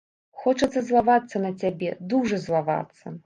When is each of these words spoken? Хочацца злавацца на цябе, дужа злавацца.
Хочацца 0.43 0.81
злавацца 0.87 1.43
на 1.45 1.51
цябе, 1.63 1.93
дужа 2.13 2.41
злавацца. 2.49 3.15